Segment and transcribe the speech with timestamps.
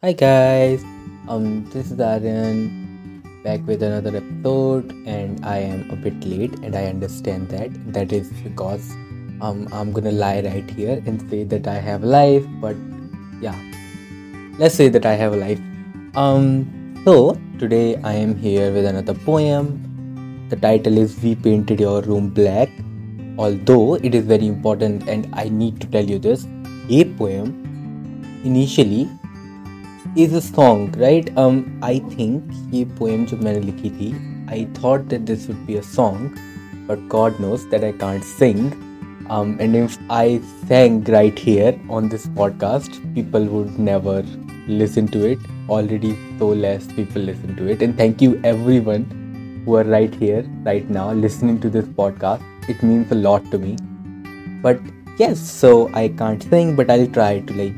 [0.00, 0.84] Hi guys,
[1.26, 6.76] um, this is Aryan back with another episode, and I am a bit late, and
[6.76, 7.72] I understand that.
[7.92, 8.92] That is because
[9.40, 12.76] um, I'm gonna lie right here and say that I have life, but
[13.40, 13.58] yeah,
[14.60, 15.58] let's say that I have life.
[16.14, 20.46] Um, so today I am here with another poem.
[20.48, 22.68] The title is "We Painted Your Room Black."
[23.36, 26.46] Although it is very important, and I need to tell you this,
[26.88, 27.64] a poem
[28.44, 29.08] initially
[30.17, 34.13] is a song right I think ये poem जो मैंने लिखी थी
[34.51, 36.39] I thought that this would be a song
[36.89, 38.71] but God knows that I can't Singh
[39.29, 44.23] um, and if I sang right here on this podcast, people would never
[44.67, 45.39] listen to it.
[45.69, 47.81] Already, so less people listen to it.
[47.81, 52.41] And thank you, everyone who are right here, right now, listening to this podcast.
[52.69, 53.77] It means a lot to me.
[54.61, 54.79] But
[55.17, 57.73] yes, so I can't sing, but I'll try to like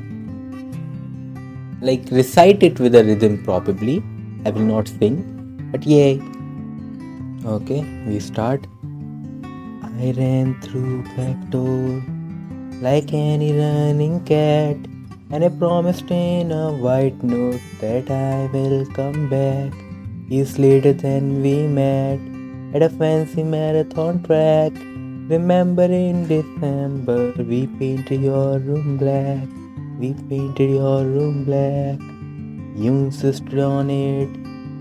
[1.81, 4.03] like recite it with a rhythm probably.
[4.45, 5.17] I will not sing,
[5.73, 6.21] but yay.
[7.45, 8.67] Okay, we start.
[9.43, 12.03] I ran through back door
[12.81, 14.77] like any running cat,
[15.31, 19.73] and I promised in a white note that I will come back.
[20.29, 22.21] Years later than we met
[22.75, 24.73] at a fancy marathon track.
[25.29, 29.60] Remember in December we painted your room black.
[30.01, 31.99] We painted your room black.
[32.83, 34.31] You insisted on it.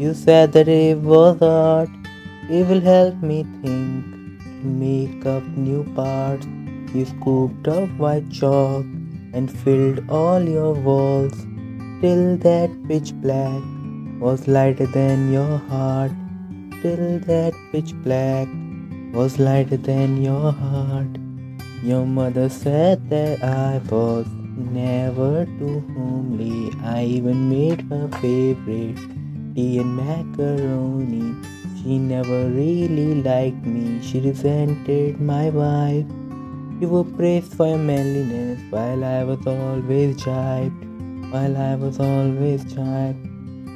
[0.02, 1.90] You said that it was art.
[2.50, 4.06] It will help me think
[4.64, 6.48] make up new parts.
[6.94, 8.86] You scooped up white chalk
[9.34, 11.36] and filled all your walls
[12.00, 13.62] till that pitch black
[14.22, 16.12] was lighter than your heart.
[16.82, 18.48] Till that pitch black
[19.12, 21.18] was lighter than your heart.
[21.84, 26.72] Your mother said that I was never too homely.
[26.84, 28.98] I even made her favorite
[29.56, 31.36] tea and macaroni.
[31.82, 36.06] She never really liked me, she resented my wife.
[36.82, 40.86] You were praised for your manliness while I was always jibed.
[41.32, 43.30] While I was always jibed.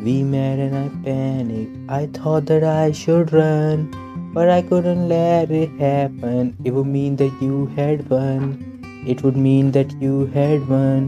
[0.04, 1.90] We met and I panicked.
[1.90, 3.90] I thought that I should run,
[4.34, 6.58] but I couldn't let it happen.
[6.66, 8.73] It would mean that you had won.
[9.06, 11.02] It would mean that you had won.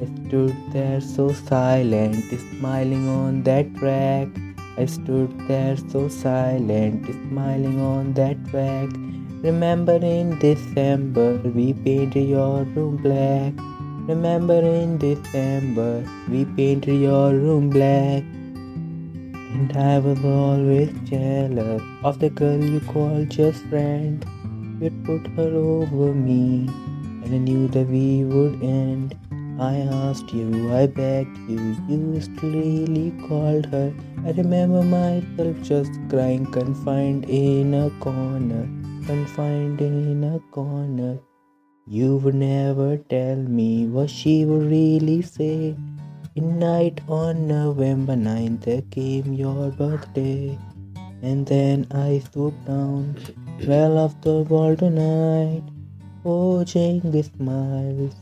[0.00, 2.24] I stood there so silent,
[2.58, 4.28] smiling on that track.
[4.78, 8.88] I stood there so silent, smiling on that track.
[9.42, 13.52] Remember in December, we painted your room black.
[14.08, 18.22] Remember in December, we painted your room black.
[19.52, 24.24] And I was always jealous of the girl you called just friend.
[24.80, 26.70] You'd put her over me
[27.24, 29.16] and I knew that we would end.
[29.58, 29.76] I
[30.06, 33.94] asked you, I begged you, you still really called her.
[34.26, 38.64] I remember myself just crying, confined in a corner,
[39.06, 41.18] confined in a corner.
[41.86, 45.76] You would never tell me what she would really say.
[46.34, 50.58] In night on November 9th, there came your birthday.
[51.22, 53.16] And then I swooped down,
[53.66, 54.44] well off the
[54.78, 55.73] tonight
[56.24, 58.14] forging with smiles,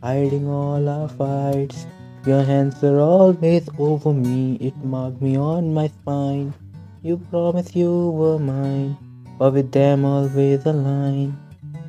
[0.00, 1.84] hiding all our fights.
[2.24, 6.54] Your hands are always over me, it marked me on my spine.
[7.02, 8.96] You promised you were mine,
[9.36, 11.36] but with them always a line.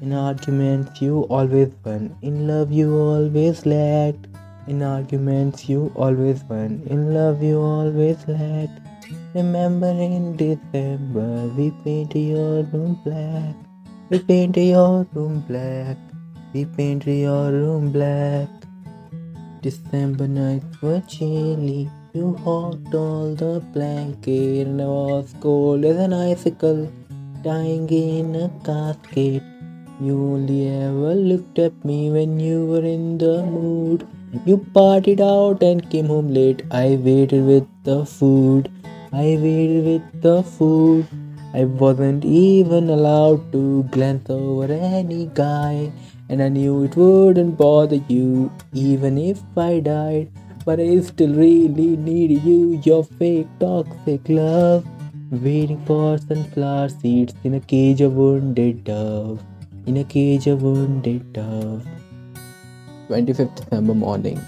[0.01, 4.27] In arguments you always won, in love you always lagged.
[4.67, 8.79] In arguments you always won, in love you always lagged.
[9.35, 13.53] Remember in December we painted your room black.
[14.11, 15.95] We paint your room black.
[16.53, 18.49] We paint your room black.
[19.61, 21.89] December nights were chilly.
[22.13, 26.91] You hogged all the blanket and I was cold as an icicle,
[27.41, 29.43] dying in a casket.
[30.01, 34.05] You only ever looked at me when you were in the mood.
[34.45, 36.63] You partied out and came home late.
[36.69, 38.69] I waited with the food.
[39.13, 41.07] I waited with the food.
[41.53, 45.91] I wasn't even allowed to glance over any guy,
[46.29, 50.31] and I knew it wouldn't bother you even if I died.
[50.63, 54.85] But I still really need you, your fake toxic love.
[55.31, 59.43] Waiting for sunflower seeds in a cage of wounded dove.
[59.87, 61.85] In a cage of wounded dove.
[63.09, 64.39] 25th December morning.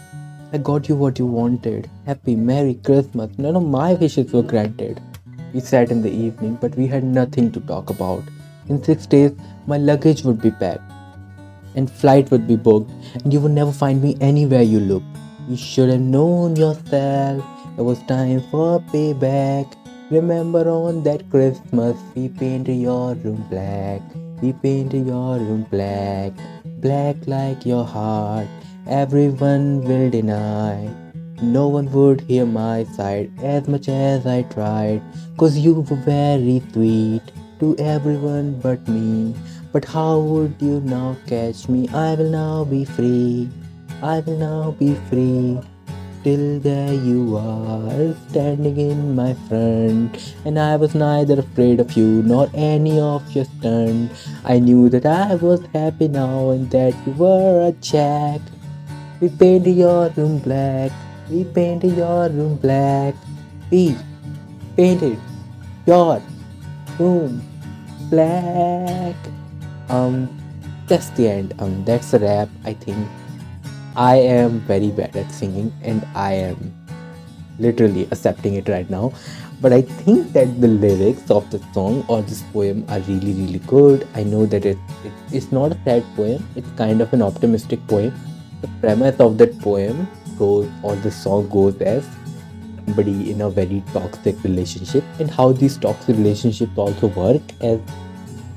[0.53, 1.89] I got you what you wanted.
[2.05, 3.37] Happy Merry Christmas.
[3.37, 5.01] None of my wishes were granted.
[5.53, 8.23] We sat in the evening, but we had nothing to talk about.
[8.69, 9.33] In six days,
[9.67, 10.81] my luggage would be packed,
[11.75, 12.89] and flight would be booked,
[13.23, 15.05] and you would never find me anywhere you looked.
[15.47, 17.43] You should have known yourself.
[17.77, 19.77] It was time for payback.
[20.09, 24.01] Remember on that Christmas, we painted your room black.
[24.41, 26.33] We painted your room black,
[26.81, 28.47] black like your heart.
[28.87, 31.02] Everyone will deny.
[31.41, 35.01] No one would hear my side as much as I tried.
[35.37, 37.21] Cause you were very sweet
[37.59, 39.35] to everyone but me.
[39.71, 41.87] But how would you now catch me?
[41.89, 43.49] I will now be free.
[44.01, 45.59] I will now be free.
[46.23, 52.23] Till there you are, standing in my front, and I was neither afraid of you
[52.23, 54.09] nor any of your stunt.
[54.45, 58.39] I knew that I was happy now and that you were a jack.
[59.19, 60.93] We painted your room black,
[61.33, 63.15] we painted your room black.
[63.71, 63.97] We
[64.77, 65.17] painted
[65.87, 66.21] your
[66.99, 67.41] room
[68.11, 69.15] black.
[69.89, 70.29] Um,
[70.87, 71.53] that's the end.
[71.57, 72.49] Um, that's a wrap.
[72.65, 73.07] I think
[73.95, 76.73] I am very bad at singing, and I am
[77.57, 79.13] literally accepting it right now.
[79.59, 83.59] But I think that the lyrics of the song or this poem are really, really
[83.59, 84.07] good.
[84.13, 86.45] I know that it, it it's not a sad poem.
[86.55, 88.13] It's kind of an optimistic poem.
[88.61, 90.07] The premise of that poem
[90.37, 92.07] goes, or the song goes as
[92.85, 97.79] somebody in a very toxic relationship, and how these toxic relationships also work as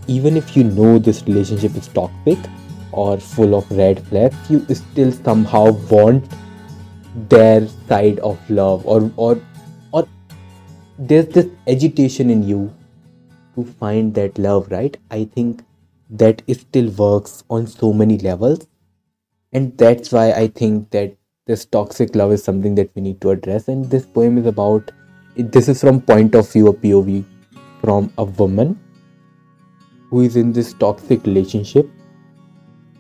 [0.08, 2.38] even if you know this relationship is toxic
[2.93, 6.25] or full of red flags, you still somehow want
[7.28, 9.40] their side of love or or
[9.93, 10.06] or
[10.99, 12.73] there's this agitation in you
[13.55, 14.96] to find that love, right?
[15.11, 15.62] I think
[16.11, 18.67] that it still works on so many levels.
[19.52, 23.31] And that's why I think that this toxic love is something that we need to
[23.31, 23.69] address.
[23.69, 24.90] And this poem is about
[25.37, 27.25] this is from point of view of POV
[27.81, 28.78] from a woman
[30.10, 31.88] who is in this toxic relationship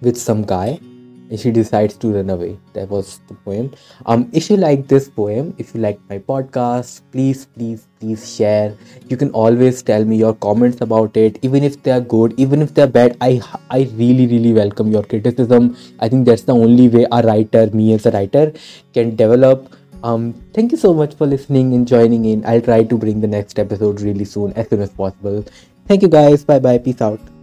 [0.00, 0.78] with some guy
[1.34, 2.58] she decides to run away.
[2.74, 3.72] That was the poem.
[4.06, 8.74] Um if you like this poem if you like my podcast please please please share.
[9.08, 11.38] You can always tell me your comments about it.
[11.42, 13.40] Even if they are good even if they're bad i
[13.70, 15.76] i really really welcome your criticism.
[16.00, 18.52] I think that's the only way a writer me as a writer
[18.92, 19.72] can develop.
[20.02, 22.44] Um thank you so much for listening and joining in.
[22.44, 25.44] I'll try to bring the next episode really soon as soon as possible.
[25.88, 26.44] Thank you guys.
[26.44, 27.35] Bye bye peace out